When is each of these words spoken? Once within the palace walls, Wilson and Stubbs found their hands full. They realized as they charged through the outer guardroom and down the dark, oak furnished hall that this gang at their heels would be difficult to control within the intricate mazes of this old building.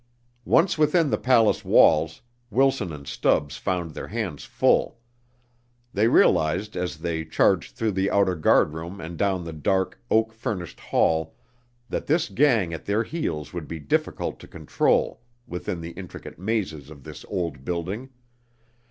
Once 0.45 0.79
within 0.79 1.11
the 1.11 1.15
palace 1.19 1.63
walls, 1.63 2.23
Wilson 2.49 2.91
and 2.91 3.07
Stubbs 3.07 3.55
found 3.57 3.91
their 3.91 4.07
hands 4.07 4.45
full. 4.45 4.97
They 5.93 6.07
realized 6.07 6.75
as 6.75 6.97
they 6.97 7.23
charged 7.23 7.75
through 7.75 7.91
the 7.91 8.09
outer 8.09 8.33
guardroom 8.33 8.99
and 8.99 9.15
down 9.15 9.43
the 9.43 9.53
dark, 9.53 10.01
oak 10.09 10.33
furnished 10.33 10.79
hall 10.79 11.35
that 11.87 12.07
this 12.07 12.29
gang 12.29 12.73
at 12.73 12.85
their 12.85 13.03
heels 13.03 13.53
would 13.53 13.67
be 13.67 13.77
difficult 13.79 14.39
to 14.39 14.47
control 14.47 15.21
within 15.45 15.81
the 15.81 15.91
intricate 15.91 16.39
mazes 16.39 16.89
of 16.89 17.03
this 17.03 17.23
old 17.29 17.63
building. 17.63 18.09